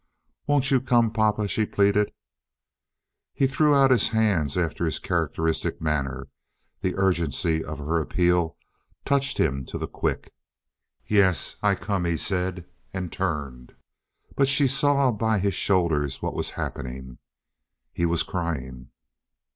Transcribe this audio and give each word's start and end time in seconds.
"Won't 0.47 0.71
you 0.71 0.81
come, 0.81 1.11
papa?" 1.13 1.47
she 1.47 1.63
pleaded. 1.63 2.11
He 3.35 3.45
threw 3.45 3.75
out 3.75 3.91
his 3.91 4.09
hands 4.09 4.57
after 4.57 4.83
his 4.83 4.97
characteristic 4.97 5.79
manner. 5.79 6.25
The 6.79 6.97
urgency 6.97 7.63
of 7.63 7.77
her 7.77 7.99
appeal 7.99 8.57
touched 9.05 9.37
him 9.39 9.63
to 9.65 9.77
the 9.77 9.87
quick. 9.87 10.33
"Yes, 11.05 11.55
I 11.61 11.75
come," 11.75 12.05
he 12.05 12.17
said, 12.17 12.65
and 12.95 13.11
turned; 13.11 13.75
but 14.35 14.49
she 14.49 14.67
saw 14.67 15.11
by 15.11 15.37
his 15.37 15.53
shoulders 15.53 16.19
what 16.19 16.33
was 16.33 16.49
happening. 16.57 17.19
He 17.93 18.07
was 18.07 18.23
crying. 18.23 18.89